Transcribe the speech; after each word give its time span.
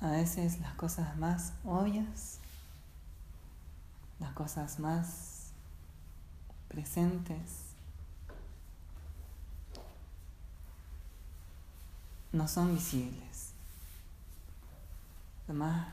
A 0.00 0.10
veces 0.12 0.60
las 0.60 0.74
cosas 0.74 1.16
más 1.16 1.52
obvias, 1.64 2.38
las 4.20 4.32
cosas 4.32 4.78
más 4.78 5.50
presentes, 6.68 7.74
no 12.32 12.46
son 12.46 12.72
visibles. 12.72 13.50
Lo 15.48 15.54
más 15.54 15.88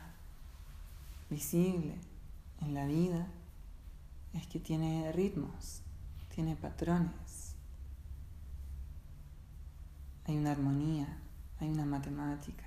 visible 1.28 1.98
en 2.60 2.74
la 2.74 2.86
vida 2.86 3.26
es 4.32 4.46
que 4.46 4.60
tiene 4.60 5.10
ritmos, 5.10 5.80
tiene 6.32 6.54
patrones, 6.54 7.27
hay 10.28 10.36
una 10.36 10.52
armonía, 10.52 11.08
hay 11.58 11.70
una 11.70 11.86
matemática. 11.86 12.64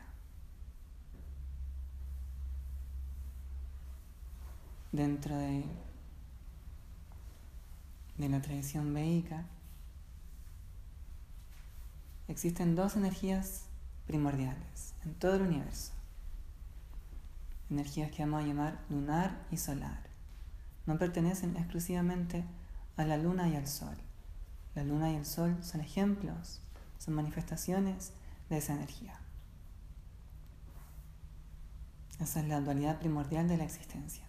Dentro 4.92 5.38
de, 5.38 5.64
la 8.18 8.42
tradición 8.42 8.94
védica 8.94 9.46
existen 12.28 12.76
dos 12.76 12.96
energías 12.96 13.66
primordiales 14.08 14.94
en 15.06 15.14
todo 15.14 15.36
el 15.36 15.44
universo. 15.44 15.94
Energías 17.70 18.12
que 18.12 18.24
vamos 18.24 18.44
a 18.44 18.48
llamar 18.48 18.80
lunar 18.90 19.46
y 19.52 19.58
solar. 19.58 20.02
No 20.88 20.98
pertenecen 20.98 21.56
exclusivamente 21.58 22.44
a 22.98 23.06
la 23.06 23.18
luna 23.18 23.48
y 23.50 23.56
al 23.56 23.68
sol. 23.68 23.96
La 24.76 24.84
luna 24.84 25.12
y 25.12 25.16
el 25.16 25.26
sol 25.26 25.58
son 25.62 25.82
ejemplos, 25.82 26.62
son 27.04 27.16
manifestaciones 27.16 28.14
de 28.50 28.58
esa 28.60 28.74
energía. 28.74 29.20
Esa 32.20 32.42
es 32.42 32.48
la 32.48 32.62
dualidad 32.62 33.00
primordial 33.00 33.48
de 33.48 33.58
la 33.58 33.64
existencia. 33.64 34.24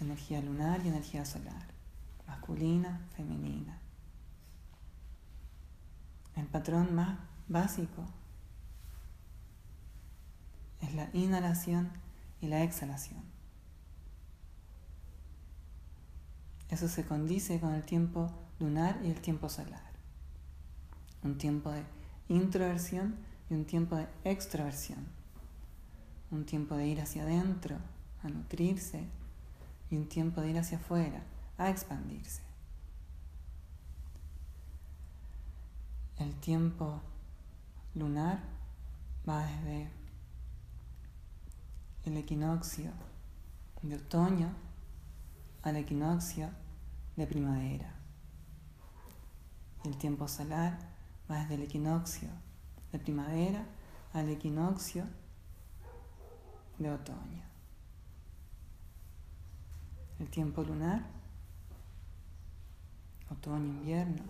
Energía 0.00 0.40
lunar 0.40 0.80
y 0.82 0.88
energía 0.88 1.26
solar. 1.26 1.66
Masculina, 2.26 3.06
femenina. 3.14 3.78
El 6.36 6.46
patrón 6.46 6.94
más 6.94 7.18
básico 7.46 8.06
es 10.80 10.94
la 10.94 11.10
inhalación 11.12 11.92
y 12.40 12.46
la 12.46 12.62
exhalación. 12.62 13.22
Eso 16.70 16.88
se 16.88 17.04
condice 17.04 17.60
con 17.60 17.74
el 17.74 17.84
tiempo 17.84 18.32
lunar 18.58 18.98
y 19.04 19.10
el 19.10 19.20
tiempo 19.20 19.50
solar. 19.50 19.93
Un 21.24 21.36
tiempo 21.38 21.70
de 21.70 21.82
introversión 22.28 23.16
y 23.50 23.54
un 23.54 23.64
tiempo 23.64 23.96
de 23.96 24.06
extroversión. 24.24 25.06
Un 26.30 26.46
tiempo 26.46 26.76
de 26.76 26.86
ir 26.86 27.00
hacia 27.00 27.22
adentro, 27.22 27.76
a 28.22 28.28
nutrirse, 28.28 29.08
y 29.90 29.96
un 29.96 30.08
tiempo 30.08 30.40
de 30.40 30.50
ir 30.50 30.58
hacia 30.58 30.78
afuera, 30.78 31.22
a 31.58 31.70
expandirse. 31.70 32.42
El 36.18 36.34
tiempo 36.36 37.00
lunar 37.94 38.40
va 39.28 39.46
desde 39.46 39.90
el 42.04 42.16
equinoccio 42.16 42.90
de 43.82 43.96
otoño 43.96 44.52
al 45.62 45.76
equinoccio 45.76 46.50
de 47.16 47.26
primavera. 47.26 47.94
El 49.84 49.96
tiempo 49.96 50.28
solar 50.28 50.93
va 51.30 51.40
desde 51.40 51.54
el 51.54 51.62
equinoccio 51.62 52.28
de 52.92 52.98
primavera 52.98 53.64
al 54.12 54.28
equinoccio 54.28 55.04
de 56.78 56.90
otoño. 56.90 57.42
El 60.18 60.28
tiempo 60.30 60.62
lunar, 60.62 61.04
otoño, 63.30 63.66
invierno, 63.66 64.22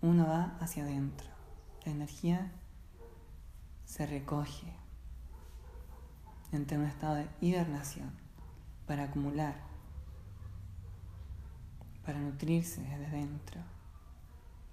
uno 0.00 0.26
va 0.26 0.56
hacia 0.60 0.84
adentro. 0.84 1.28
La 1.84 1.92
energía 1.92 2.52
se 3.84 4.06
recoge 4.06 4.72
entre 6.52 6.78
un 6.78 6.84
estado 6.84 7.16
de 7.16 7.28
hibernación 7.40 8.10
para 8.86 9.04
acumular, 9.04 9.54
para 12.04 12.18
nutrirse 12.18 12.80
desde 12.80 13.10
dentro. 13.10 13.75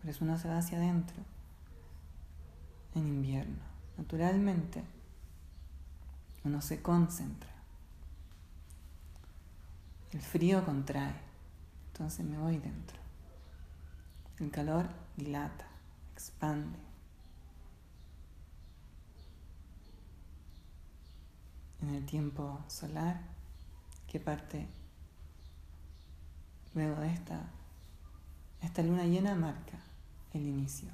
Por 0.03 0.09
eso 0.09 0.25
uno 0.25 0.37
se 0.37 0.49
va 0.49 0.57
hacia 0.57 0.77
adentro 0.77 1.15
en 2.93 3.07
invierno. 3.07 3.63
Naturalmente, 3.97 4.83
uno 6.43 6.61
se 6.61 6.81
concentra. 6.81 7.49
El 10.11 10.19
frío 10.19 10.65
contrae, 10.65 11.15
entonces 11.87 12.25
me 12.25 12.37
voy 12.37 12.57
dentro. 12.57 12.97
El 14.39 14.51
calor 14.51 14.89
dilata, 15.15 15.67
expande. 16.11 16.77
En 21.81 21.91
el 21.91 22.05
tiempo 22.05 22.59
solar, 22.67 23.21
que 24.05 24.19
parte 24.19 24.67
luego 26.73 26.99
de 26.99 27.13
esta, 27.13 27.39
esta 28.61 28.83
luna 28.83 29.05
llena 29.05 29.33
marca 29.33 29.79
el 30.33 30.47
inicio. 30.47 30.89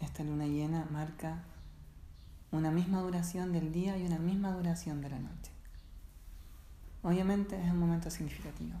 Esta 0.00 0.22
luna 0.22 0.46
llena 0.46 0.86
marca 0.90 1.42
una 2.52 2.70
misma 2.70 3.00
duración 3.00 3.52
del 3.52 3.72
día 3.72 3.96
y 3.98 4.06
una 4.06 4.18
misma 4.18 4.52
duración 4.52 5.00
de 5.00 5.10
la 5.10 5.18
noche. 5.18 5.50
Obviamente 7.02 7.60
es 7.60 7.70
un 7.70 7.78
momento 7.78 8.10
significativo. 8.10 8.78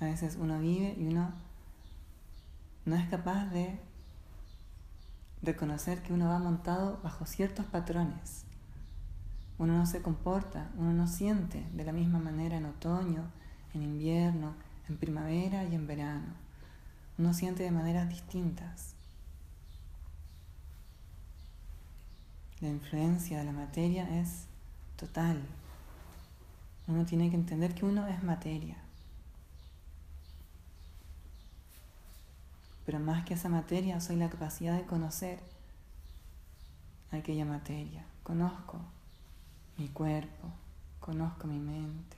A 0.00 0.04
veces 0.04 0.36
uno 0.38 0.60
vive 0.60 0.94
y 0.98 1.06
uno 1.06 1.32
no 2.84 2.96
es 2.96 3.08
capaz 3.08 3.46
de 3.46 3.78
reconocer 5.42 6.02
que 6.02 6.12
uno 6.12 6.28
va 6.28 6.38
montado 6.38 7.00
bajo 7.02 7.26
ciertos 7.26 7.66
patrones. 7.66 8.44
Uno 9.58 9.78
no 9.78 9.86
se 9.86 10.02
comporta, 10.02 10.70
uno 10.76 10.92
no 10.92 11.06
siente 11.06 11.66
de 11.72 11.84
la 11.84 11.92
misma 11.92 12.18
manera 12.18 12.56
en 12.56 12.66
otoño, 12.66 13.30
en 13.72 13.82
invierno, 13.82 14.54
en 14.88 14.98
primavera 14.98 15.64
y 15.64 15.74
en 15.74 15.86
verano. 15.86 16.34
Uno 17.18 17.32
siente 17.32 17.62
de 17.62 17.70
maneras 17.70 18.08
distintas. 18.08 18.94
La 22.60 22.68
influencia 22.68 23.38
de 23.38 23.44
la 23.44 23.52
materia 23.52 24.20
es 24.20 24.46
total. 24.96 25.42
Uno 26.86 27.04
tiene 27.06 27.30
que 27.30 27.36
entender 27.36 27.74
que 27.74 27.86
uno 27.86 28.06
es 28.06 28.22
materia. 28.22 28.76
Pero 32.84 33.00
más 33.00 33.24
que 33.24 33.34
esa 33.34 33.48
materia, 33.48 34.00
soy 34.00 34.16
la 34.16 34.30
capacidad 34.30 34.76
de 34.76 34.84
conocer 34.84 35.40
aquella 37.10 37.44
materia. 37.44 38.04
Conozco 38.22 38.80
mi 39.78 39.88
cuerpo, 39.88 40.50
conozco 41.00 41.46
mi 41.46 41.58
mente. 41.58 42.16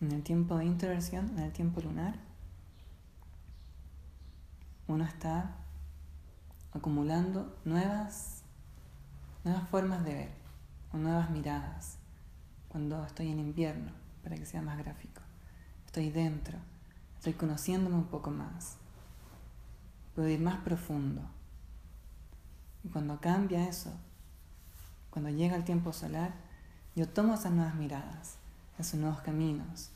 En 0.00 0.12
el 0.12 0.22
tiempo 0.22 0.56
de 0.56 0.64
introversión, 0.64 1.28
en 1.36 1.40
el 1.40 1.52
tiempo 1.52 1.80
lunar, 1.80 2.14
uno 4.86 5.04
está 5.04 5.56
acumulando 6.72 7.56
nuevas, 7.64 8.42
nuevas 9.44 9.68
formas 9.68 10.04
de 10.04 10.14
ver 10.14 10.30
o 10.92 10.96
nuevas 10.96 11.30
miradas 11.30 11.98
cuando 12.68 13.04
estoy 13.04 13.30
en 13.30 13.40
invierno, 13.40 13.90
para 14.22 14.36
que 14.36 14.46
sea 14.46 14.62
más 14.62 14.78
gráfico. 14.78 15.22
Estoy 15.86 16.10
dentro, 16.10 16.58
estoy 17.16 17.32
conociéndome 17.32 17.96
un 17.96 18.06
poco 18.06 18.30
más. 18.30 18.76
Puedo 20.18 20.30
ir 20.30 20.40
más 20.40 20.58
profundo. 20.62 21.22
Y 22.82 22.88
cuando 22.88 23.20
cambia 23.20 23.68
eso, 23.68 23.92
cuando 25.10 25.30
llega 25.30 25.54
el 25.54 25.62
tiempo 25.62 25.92
solar, 25.92 26.34
yo 26.96 27.08
tomo 27.08 27.34
esas 27.34 27.52
nuevas 27.52 27.76
miradas, 27.76 28.34
esos 28.80 28.98
nuevos 28.98 29.20
caminos, 29.20 29.92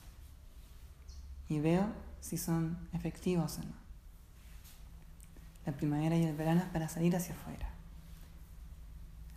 y 1.48 1.58
veo 1.58 1.88
si 2.20 2.38
son 2.38 2.78
efectivos 2.92 3.58
o 3.58 3.62
no. 3.62 3.74
La 5.66 5.72
primavera 5.72 6.14
y 6.14 6.22
el 6.22 6.36
verano 6.36 6.60
es 6.60 6.68
para 6.68 6.88
salir 6.88 7.16
hacia 7.16 7.34
afuera. 7.34 7.70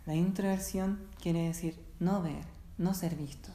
La 0.04 0.14
introversión 0.14 1.00
quiere 1.20 1.48
decir 1.48 1.84
no 1.98 2.22
ver, 2.22 2.44
no 2.78 2.94
ser 2.94 3.16
visto. 3.16 3.50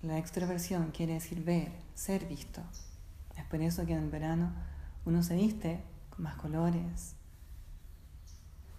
La 0.00 0.16
extroversión 0.16 0.92
quiere 0.92 1.14
decir 1.14 1.42
ver, 1.42 1.72
ser 1.96 2.26
visto. 2.26 2.62
Es 3.36 3.44
por 3.46 3.60
eso 3.60 3.84
que 3.84 3.94
en 3.94 4.04
el 4.04 4.10
verano 4.10 4.52
uno 5.04 5.24
se 5.24 5.34
viste 5.34 5.89
más 6.20 6.36
colores, 6.36 7.16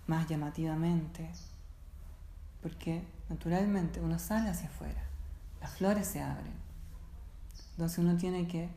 más 0.08 0.28
llamativamente, 0.28 1.30
porque 2.62 3.06
naturalmente 3.30 4.00
uno 4.00 4.20
sale 4.20 4.50
hacia 4.50 4.68
afuera, 4.68 5.04
las 5.60 5.72
flores 5.72 6.08
se 6.08 6.22
abren. 6.22 6.54
Entonces 7.72 7.98
uno 7.98 8.18
tiene 8.18 8.48
que 8.48 8.70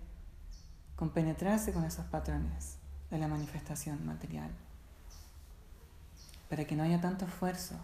compenetrarse 0.97 1.73
con 1.73 1.85
esos 1.85 2.07
patrones 2.07 2.79
de 3.11 3.19
la 3.19 3.29
manifestación 3.29 4.05
material, 4.07 4.51
para 6.49 6.65
que 6.65 6.77
no 6.77 6.83
haya 6.83 7.01
tanto 7.01 7.27
esfuerzo 7.27 7.75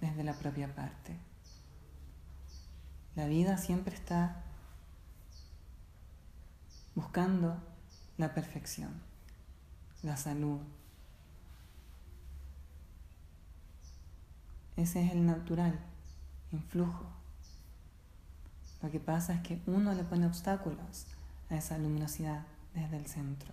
desde 0.00 0.24
la 0.24 0.34
propia 0.34 0.74
parte. 0.74 1.16
La 3.14 3.26
vida 3.26 3.58
siempre 3.58 3.94
está 3.94 4.42
buscando 6.94 7.62
la 8.16 8.34
perfección, 8.34 9.11
la 10.02 10.16
salud. 10.16 10.58
Ese 14.76 15.04
es 15.04 15.12
el 15.12 15.26
natural 15.26 15.78
influjo. 16.50 17.04
Lo 18.82 18.90
que 18.90 18.98
pasa 18.98 19.34
es 19.34 19.40
que 19.42 19.60
uno 19.66 19.94
le 19.94 20.02
pone 20.02 20.26
obstáculos 20.26 21.06
a 21.50 21.56
esa 21.56 21.78
luminosidad 21.78 22.44
desde 22.74 22.96
el 22.96 23.06
centro. 23.06 23.52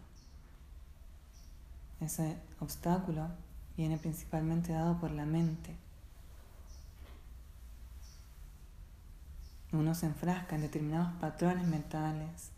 Ese 2.00 2.38
obstáculo 2.60 3.28
viene 3.78 3.98
principalmente 3.98 4.74
dado 4.74 5.00
por 5.00 5.12
la 5.12 5.26
mente. 5.26 5.76
Uno 9.72 9.94
se 9.94 10.08
enfrasca 10.08 10.56
en 10.56 10.62
determinados 10.62 11.14
patrones 11.20 11.68
mentales 11.68 12.52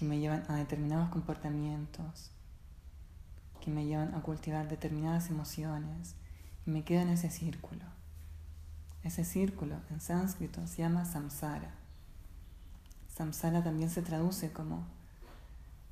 que 0.00 0.06
me 0.06 0.18
llevan 0.18 0.44
a 0.48 0.56
determinados 0.56 1.10
comportamientos, 1.10 2.30
que 3.60 3.70
me 3.70 3.84
llevan 3.84 4.14
a 4.14 4.22
cultivar 4.22 4.66
determinadas 4.66 5.28
emociones 5.28 6.14
y 6.64 6.70
me 6.70 6.84
quedo 6.84 7.02
en 7.02 7.10
ese 7.10 7.28
círculo. 7.28 7.84
Ese 9.04 9.26
círculo 9.26 9.76
en 9.90 10.00
sánscrito 10.00 10.66
se 10.66 10.78
llama 10.78 11.04
samsara. 11.04 11.74
Samsara 13.14 13.62
también 13.62 13.90
se 13.90 14.00
traduce 14.00 14.50
como 14.52 14.86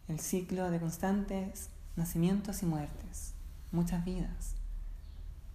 el 0.09 0.21
ciclo 0.21 0.71
de 0.71 0.81
constantes 0.81 1.69
nacimientos 1.95 2.63
y 2.63 2.67
muertes, 2.67 3.35
muchas 3.73 4.07
vidas. 4.07 4.55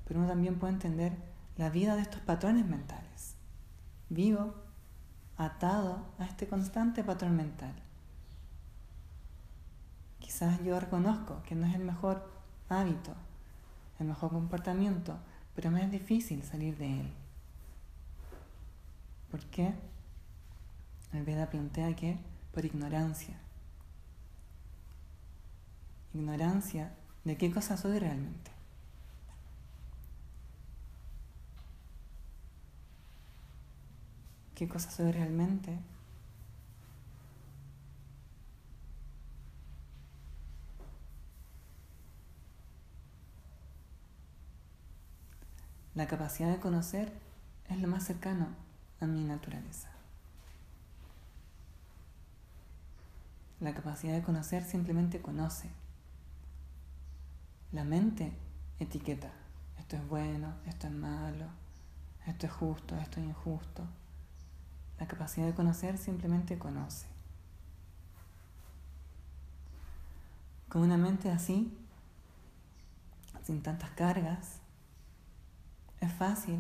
Pero 0.06 0.20
uno 0.20 0.30
también 0.30 0.60
puede 0.60 0.74
entender 0.74 1.18
la 1.58 1.72
vida 1.72 1.96
de 1.96 2.04
estos 2.04 2.22
patrones 2.22 2.68
mentales. 2.68 3.34
Vivo 4.10 4.54
atado 5.38 6.06
a 6.20 6.26
este 6.26 6.48
constante 6.48 7.04
patrón 7.04 7.36
mental. 7.36 7.74
Quizás 10.34 10.64
yo 10.64 10.80
reconozco 10.80 11.44
que 11.44 11.54
no 11.54 11.68
es 11.68 11.76
el 11.76 11.84
mejor 11.84 12.28
hábito, 12.68 13.14
el 14.00 14.08
mejor 14.08 14.32
comportamiento, 14.32 15.16
pero 15.54 15.70
me 15.70 15.84
es 15.84 15.92
difícil 15.92 16.42
salir 16.42 16.76
de 16.76 17.02
él. 17.02 17.14
¿Por 19.30 19.46
qué? 19.52 19.76
El 21.12 21.24
Veda 21.24 21.52
plantea 21.52 21.96
que 21.96 22.18
por 22.52 22.66
ignorancia. 22.66 23.38
Ignorancia 26.16 26.96
de 27.26 27.38
qué 27.38 27.52
cosa 27.52 27.78
soy 27.78 28.00
realmente. 28.00 28.50
¿Qué 34.56 34.68
cosa 34.68 34.90
soy 34.90 35.12
realmente? 35.12 35.78
La 45.96 46.08
capacidad 46.08 46.50
de 46.50 46.60
conocer 46.60 47.14
es 47.70 47.80
lo 47.80 47.88
más 47.88 48.04
cercano 48.04 48.48
a 49.00 49.06
mi 49.06 49.24
naturaleza. 49.24 49.90
La 53.60 53.76
capacidad 53.76 54.14
de 54.14 54.24
conocer 54.24 54.64
simplemente 54.64 55.22
conoce. 55.22 55.70
La 57.72 57.84
mente 57.84 58.34
etiqueta. 58.80 59.32
Esto 59.78 59.96
es 59.96 60.08
bueno, 60.08 60.56
esto 60.66 60.88
es 60.88 60.94
malo, 60.94 61.46
esto 62.26 62.48
es 62.48 62.52
justo, 62.52 62.98
esto 62.98 63.20
es 63.20 63.28
injusto. 63.28 63.84
La 65.00 65.08
capacidad 65.08 65.46
de 65.46 65.54
conocer 65.54 66.00
simplemente 66.00 66.58
conoce. 66.58 67.06
Con 70.70 70.82
una 70.82 70.98
mente 70.98 71.30
así, 71.30 71.78
sin 73.44 73.62
tantas 73.62 73.92
cargas, 73.92 74.63
es 76.06 76.14
fácil 76.14 76.60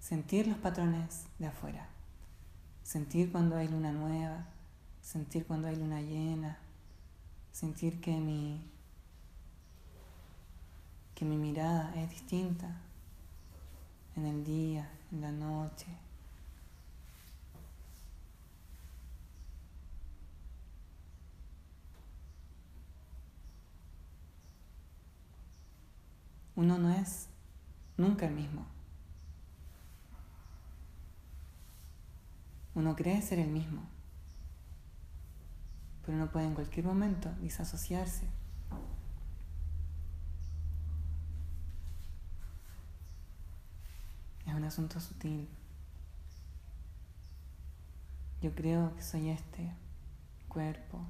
sentir 0.00 0.48
los 0.48 0.58
patrones 0.58 1.26
de 1.38 1.46
afuera, 1.46 1.86
sentir 2.82 3.30
cuando 3.30 3.56
hay 3.56 3.68
luna 3.68 3.92
nueva, 3.92 4.46
sentir 5.00 5.46
cuando 5.46 5.68
hay 5.68 5.76
luna 5.76 6.00
llena, 6.00 6.58
sentir 7.52 8.00
que 8.00 8.12
mi, 8.16 8.68
que 11.14 11.24
mi 11.24 11.36
mirada 11.36 11.92
es 11.94 12.10
distinta 12.10 12.80
en 14.16 14.26
el 14.26 14.44
día, 14.44 14.90
en 15.12 15.20
la 15.20 15.30
noche. 15.30 15.86
Uno 26.56 26.76
no 26.76 26.90
es 26.92 27.28
nunca 27.96 28.26
el 28.26 28.34
mismo. 28.34 28.79
Uno 32.74 32.94
cree 32.94 33.20
ser 33.20 33.40
el 33.40 33.48
mismo, 33.48 33.82
pero 36.04 36.16
uno 36.16 36.30
puede 36.30 36.46
en 36.46 36.54
cualquier 36.54 36.86
momento 36.86 37.30
disasociarse. 37.40 38.26
Es 44.46 44.54
un 44.54 44.64
asunto 44.64 45.00
sutil. 45.00 45.48
Yo 48.40 48.54
creo 48.54 48.94
que 48.96 49.02
soy 49.02 49.28
este 49.30 49.72
cuerpo, 50.48 51.04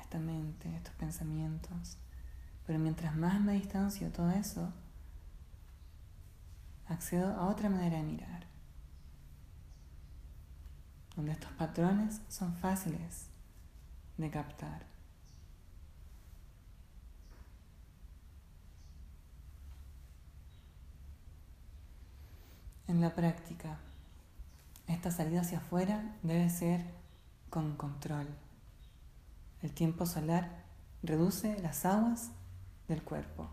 esta 0.00 0.18
mente, 0.18 0.74
estos 0.76 0.94
pensamientos, 0.94 1.96
pero 2.66 2.78
mientras 2.78 3.16
más 3.16 3.40
me 3.40 3.54
distancio 3.54 4.08
de 4.08 4.12
todo 4.12 4.30
eso, 4.30 4.72
accedo 6.88 7.32
a 7.34 7.46
otra 7.46 7.70
manera 7.70 7.96
de 7.96 8.02
mirar 8.02 8.49
donde 11.16 11.32
estos 11.32 11.52
patrones 11.52 12.20
son 12.28 12.54
fáciles 12.56 13.26
de 14.16 14.30
captar. 14.30 14.86
En 22.88 23.00
la 23.00 23.14
práctica, 23.14 23.78
esta 24.88 25.10
salida 25.10 25.42
hacia 25.42 25.58
afuera 25.58 26.16
debe 26.22 26.50
ser 26.50 26.84
con 27.48 27.76
control. 27.76 28.26
El 29.62 29.72
tiempo 29.72 30.06
solar 30.06 30.64
reduce 31.02 31.56
las 31.60 31.84
aguas 31.84 32.30
del 32.88 33.02
cuerpo, 33.02 33.48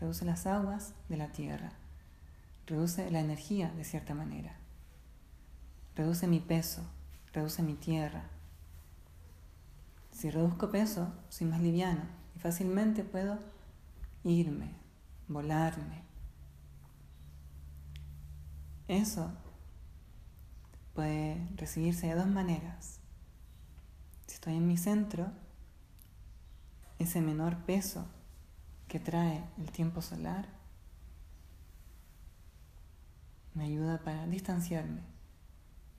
reduce 0.00 0.24
las 0.24 0.46
aguas 0.46 0.94
de 1.08 1.16
la 1.16 1.28
tierra, 1.28 1.72
reduce 2.66 3.08
la 3.10 3.20
energía 3.20 3.70
de 3.70 3.84
cierta 3.84 4.14
manera, 4.14 4.56
reduce 5.94 6.26
mi 6.26 6.40
peso, 6.40 6.82
reduce 7.32 7.62
mi 7.62 7.74
tierra. 7.74 8.24
Si 10.10 10.30
reduzco 10.30 10.70
peso, 10.70 11.12
soy 11.28 11.46
más 11.46 11.60
liviano 11.60 12.02
y 12.36 12.38
fácilmente 12.38 13.04
puedo 13.04 13.38
irme, 14.24 14.74
volarme. 15.28 16.02
Eso 18.88 19.32
puede 20.94 21.48
recibirse 21.56 22.08
de 22.08 22.14
dos 22.14 22.26
maneras. 22.26 23.00
Si 24.26 24.34
estoy 24.34 24.56
en 24.56 24.66
mi 24.66 24.76
centro, 24.76 25.30
ese 26.98 27.20
menor 27.20 27.56
peso 27.64 28.06
que 28.88 29.00
trae 29.00 29.44
el 29.58 29.70
tiempo 29.70 30.02
solar 30.02 30.46
me 33.54 33.64
ayuda 33.64 33.98
para 33.98 34.26
distanciarme 34.26 35.11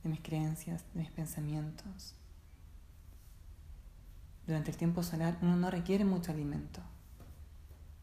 de 0.04 0.10
mis 0.10 0.22
creencias, 0.22 0.84
de 0.94 1.02
mis 1.02 1.12
pensamientos. 1.12 2.16
Durante 4.46 4.72
el 4.72 4.78
tiempo 4.78 5.04
solar 5.04 5.38
uno 5.42 5.56
no 5.56 5.72
requiere 5.72 6.04
mucho 6.04 6.32
alimento, 6.32 6.82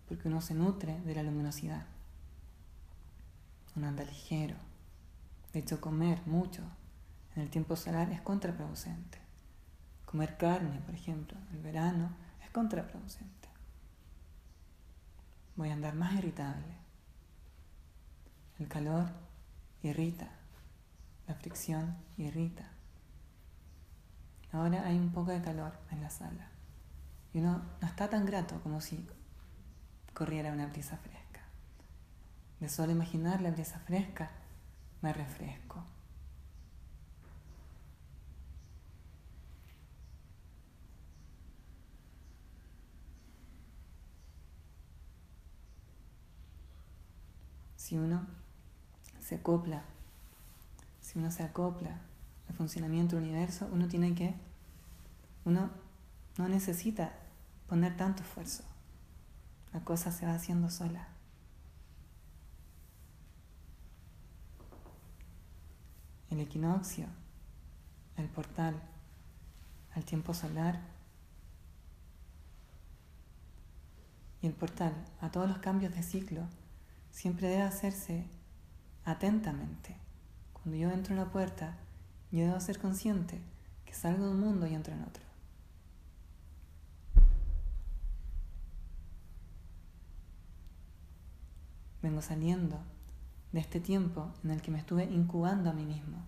porque 0.09 0.29
uno 0.29 0.41
se 0.41 0.55
nutre 0.55 0.99
de 1.01 1.15
la 1.15 1.23
luminosidad. 1.23 1.87
Uno 3.77 3.89
anda 3.89 4.05
ligero. 4.05 4.57
De 5.53 5.61
hecho, 5.61 5.81
comer 5.81 6.21
mucho 6.27 6.63
en 7.37 7.43
el 7.43 7.51
tiempo 7.51 7.77
solar 7.77 8.11
es 8.11 8.21
contraproducente. 8.21 9.19
Comer 10.07 10.37
carne, 10.37 10.81
por 10.81 10.95
ejemplo, 10.95 11.39
en 11.51 11.57
el 11.57 11.63
verano 11.63 12.11
es 12.43 12.51
contraproducente. 12.51 13.49
voy 15.57 15.69
a 15.69 15.75
andar 15.75 15.95
más 15.95 16.15
irritable. 16.15 16.75
El 18.59 18.67
calor 18.69 19.11
irrita, 19.83 20.31
la 21.31 21.37
fricción 21.37 21.97
irrita. 22.17 22.69
Ahora 24.51 24.85
hay 24.85 24.99
un 24.99 25.13
poco 25.13 25.31
de 25.31 25.41
calor 25.41 25.79
en 25.93 26.03
la 26.03 26.11
sala 26.11 26.51
y 27.33 27.39
uno 27.39 27.63
no 27.81 27.87
está 27.87 28.11
tan 28.11 28.27
grato 28.27 28.61
como 28.65 28.81
si 28.81 29.07
corriera 30.13 30.53
una 30.53 30.67
brisa 30.67 30.97
fresca. 30.97 31.43
De 32.59 32.69
solo 32.69 32.91
imaginar 32.91 33.41
la 33.43 33.53
brisa 33.53 33.79
fresca 33.79 34.33
me 35.03 35.13
refresco. 35.13 35.85
Si 47.77 47.97
uno 47.97 48.27
se 49.21 49.37
acopla, 49.37 49.85
si 51.11 51.19
uno 51.19 51.33
se 51.33 51.43
acopla 51.43 51.99
al 52.49 52.55
funcionamiento 52.55 53.17
del 53.17 53.25
universo, 53.25 53.69
uno 53.73 53.89
tiene 53.89 54.15
que, 54.15 54.33
uno 55.45 55.69
no 56.39 56.49
necesita 56.49 57.13
poner 57.67 57.97
tanto 57.97 58.23
esfuerzo. 58.23 58.63
La 59.73 59.81
cosa 59.81 60.13
se 60.13 60.25
va 60.25 60.35
haciendo 60.35 60.71
sola. 60.71 61.09
El 66.31 66.39
equinoccio, 66.39 67.07
el 68.17 68.29
portal 68.29 68.81
al 69.97 70.05
tiempo 70.05 70.33
solar 70.33 70.81
y 74.43 74.47
el 74.47 74.53
portal 74.53 74.95
a 75.21 75.33
todos 75.33 75.49
los 75.49 75.59
cambios 75.59 75.93
de 75.93 76.05
ciclo 76.05 76.47
siempre 77.11 77.49
debe 77.49 77.63
hacerse 77.63 78.29
atentamente. 79.05 80.10
Cuando 80.63 80.79
yo 80.79 80.91
entro 80.91 81.15
en 81.15 81.21
una 81.21 81.31
puerta, 81.31 81.79
yo 82.31 82.45
debo 82.45 82.61
ser 82.61 82.79
consciente 82.79 83.41
que 83.85 83.95
salgo 83.95 84.27
de 84.27 84.33
un 84.33 84.41
mundo 84.41 84.67
y 84.67 84.75
entro 84.75 84.95
en 84.95 85.03
otro. 85.03 85.23
Vengo 92.03 92.23
saliendo 92.23 92.79
de 93.53 93.61
este 93.61 93.81
tiempo 93.81 94.33
en 94.45 94.51
el 94.51 94.63
que 94.63 94.71
me 94.71 94.79
estuve 94.79 95.05
incubando 95.05 95.71
a 95.71 95.73
mí 95.73 95.85
mismo. 95.85 96.19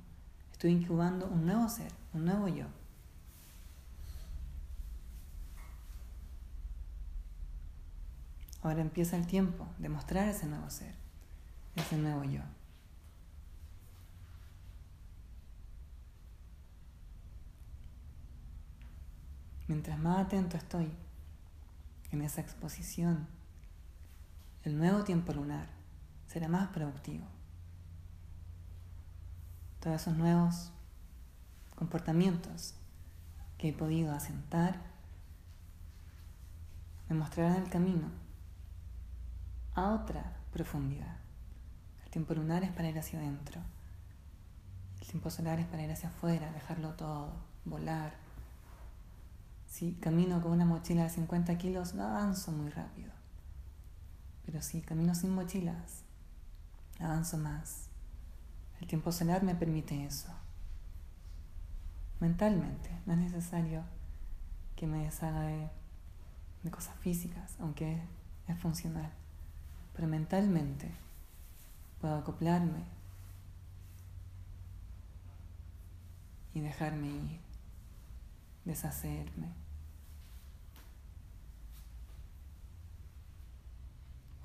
Estuve 0.53 0.73
incubando 0.73 1.27
un 1.27 1.47
nuevo 1.47 1.69
ser, 1.69 1.93
un 2.13 2.25
nuevo 2.25 2.49
yo. 2.49 2.67
Ahora 8.63 8.81
empieza 8.81 9.17
el 9.17 9.27
tiempo 9.27 9.67
de 9.79 9.89
mostrar 9.89 10.29
ese 10.29 10.47
nuevo 10.47 10.71
ser, 10.71 10.95
ese 11.75 11.97
nuevo 11.97 12.25
yo. 12.25 12.43
Mientras 19.73 19.99
más 19.99 20.27
atento 20.27 20.59
estoy 20.59 20.93
en 22.11 22.21
esa 22.21 22.43
exposición, 22.43 23.27
el 24.65 24.77
nuevo 24.77 25.03
tiempo 25.03 25.33
lunar 25.33 25.67
será 26.27 26.47
más 26.47 26.69
productivo. 26.69 27.25
Todos 29.81 30.03
esos 30.03 30.15
nuevos 30.15 30.73
comportamientos 31.75 32.75
que 33.57 33.71
he 33.71 33.73
podido 33.73 34.13
asentar 34.13 34.79
me 37.09 37.17
mostrarán 37.17 37.63
el 37.63 37.71
camino 37.71 38.11
a 39.75 39.89
otra 39.95 40.37
profundidad. 40.53 41.17
El 42.05 42.11
tiempo 42.11 42.35
lunar 42.35 42.63
es 42.63 42.73
para 42.73 42.91
ir 42.91 42.99
hacia 42.99 43.19
adentro. 43.19 43.63
El 45.01 45.07
tiempo 45.07 45.31
solar 45.31 45.61
es 45.61 45.67
para 45.67 45.83
ir 45.83 45.91
hacia 45.91 46.11
afuera, 46.11 46.53
dejarlo 46.53 46.93
todo, 46.93 47.33
volar. 47.65 48.32
Si 49.73 49.95
camino 49.95 50.43
con 50.43 50.53
una 50.53 50.67
mochila 50.67 51.05
de 51.05 51.09
50 51.09 51.57
kilos, 51.57 51.95
no 51.95 52.05
avanzo 52.05 52.53
muy 52.53 52.69
rápido. 52.69 53.11
Pero 54.45 54.61
si 54.61 54.83
camino 54.83 55.15
sin 55.15 55.35
mochilas, 55.35 56.03
avanzo 57.01 57.39
más. 57.39 57.87
El 58.83 58.87
tiempo 58.87 59.13
solar 59.13 59.43
me 59.43 59.55
permite 59.55 60.05
eso. 60.05 60.29
Mentalmente, 62.21 62.91
no 63.07 63.15
es 63.15 63.19
necesario 63.21 63.83
que 64.77 64.87
me 64.87 65.05
deshaga 65.05 65.41
de, 65.41 65.71
cosas 66.71 66.95
físicas, 67.01 67.57
aunque 67.59 67.99
es 68.49 68.59
funcional 68.59 69.11
pero 69.95 70.09
mentalmente 70.09 70.91
puedo 72.01 72.17
acoplarme 72.17 72.85
y 76.55 76.61
dejarme 76.61 77.09
ir, 77.09 77.41
deshacerme, 78.65 79.62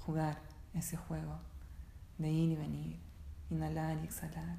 jugar 0.07 0.39
ese 0.73 0.97
juego 0.97 1.37
de 2.17 2.31
ir 2.31 2.53
y 2.53 2.55
venir, 2.55 2.99
inhalar 3.51 3.97
y 3.97 4.05
exhalar. 4.05 4.57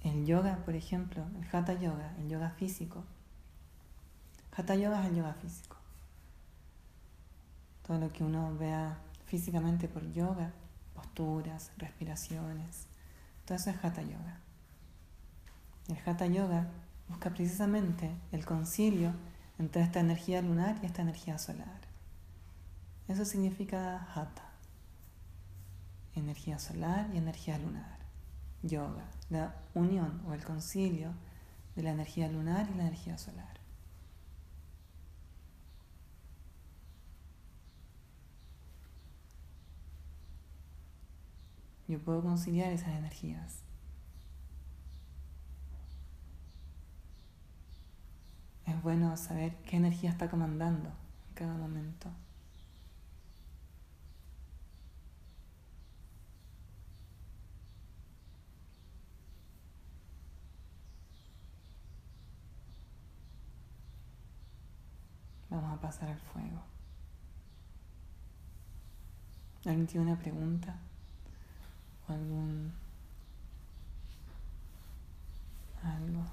El 0.00 0.26
yoga, 0.26 0.64
por 0.64 0.74
ejemplo, 0.74 1.24
el 1.40 1.46
hatha 1.54 1.74
yoga, 1.74 2.16
el 2.18 2.28
yoga 2.28 2.50
físico. 2.50 3.04
Hatha 4.56 4.74
yoga 4.74 5.02
es 5.04 5.10
el 5.10 5.16
yoga 5.16 5.34
físico 5.34 5.78
todo 7.88 7.98
lo 7.98 8.12
que 8.12 8.22
uno 8.22 8.54
vea 8.58 8.98
físicamente 9.24 9.88
por 9.88 10.12
yoga, 10.12 10.52
posturas, 10.94 11.72
respiraciones, 11.78 12.86
todo 13.46 13.56
eso 13.56 13.70
es 13.70 13.82
hatha 13.82 14.02
yoga. 14.02 14.40
El 15.88 15.96
hatha 16.04 16.26
yoga 16.26 16.68
busca 17.08 17.30
precisamente 17.30 18.14
el 18.30 18.44
concilio 18.44 19.14
entre 19.58 19.80
esta 19.80 20.00
energía 20.00 20.42
lunar 20.42 20.78
y 20.82 20.86
esta 20.86 21.00
energía 21.00 21.38
solar. 21.38 21.87
Eso 23.08 23.24
significa 23.24 24.06
hatha, 24.14 24.52
energía 26.14 26.58
solar 26.58 27.08
y 27.12 27.18
energía 27.18 27.58
lunar. 27.58 27.98
Yoga, 28.62 29.04
la 29.30 29.54
unión 29.74 30.22
o 30.26 30.34
el 30.34 30.44
concilio 30.44 31.12
de 31.74 31.82
la 31.82 31.90
energía 31.90 32.28
lunar 32.28 32.68
y 32.70 32.76
la 32.76 32.84
energía 32.84 33.16
solar. 33.18 33.58
yo 41.88 41.98
puedo 41.98 42.22
conciliar 42.22 42.70
esas 42.70 42.90
energías. 42.90 43.62
Es 48.66 48.82
bueno 48.82 49.16
saber 49.16 49.56
qué 49.62 49.78
energía 49.78 50.10
está 50.10 50.28
comandando 50.28 50.90
en 50.90 51.34
cada 51.34 51.54
momento. 51.54 52.10
Vamos 65.50 65.78
a 65.78 65.80
pasar 65.80 66.08
al 66.10 66.20
fuego. 66.20 66.62
¿Alguien 69.64 69.86
tiene 69.86 70.06
una 70.06 70.18
pregunta? 70.18 70.76
algún 72.08 72.72
algo 75.82 76.24